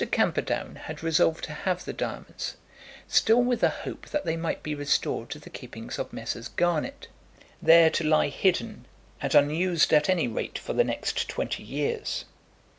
Camperdown 0.11 0.77
had 0.85 1.03
resolved 1.03 1.43
to 1.43 1.53
have 1.53 1.85
the 1.85 1.93
diamonds, 1.93 2.55
still 3.07 3.43
with 3.43 3.61
a 3.61 3.69
hope 3.69 4.07
that 4.09 4.25
they 4.25 4.35
might 4.35 4.63
be 4.63 4.73
restored 4.73 5.29
to 5.29 5.37
the 5.37 5.51
keeping 5.51 5.91
of 5.99 6.11
Messrs. 6.11 6.47
Garnett, 6.47 7.07
there 7.61 7.91
to 7.91 8.03
lie 8.03 8.29
hidden 8.29 8.87
and 9.21 9.35
unused 9.35 9.93
at 9.93 10.09
any 10.09 10.27
rate 10.27 10.57
for 10.57 10.73
the 10.73 10.83
next 10.83 11.27
twenty 11.29 11.61
years. 11.61 12.25